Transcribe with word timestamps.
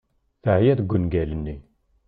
Teɛya 0.43 0.73
deg 0.79 0.91
ungal-nni. 0.95 1.55